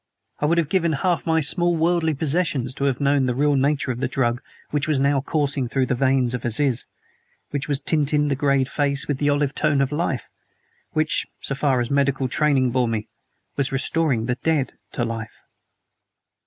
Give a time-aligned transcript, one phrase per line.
[0.39, 3.55] I would have given half of my small worldly possessions to have known the real
[3.55, 6.87] nature of the drug which was now coursing through the veins of Aziz
[7.51, 10.27] which was tinting the grayed face with the olive tone of life;
[10.93, 13.09] which, so far as my medical training bore me,
[13.55, 15.37] was restoring the dead to life.